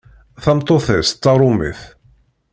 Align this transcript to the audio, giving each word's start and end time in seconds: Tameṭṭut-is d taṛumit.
Tameṭṭut-is 0.43 1.09
d 1.13 1.17
taṛumit. 1.23 1.81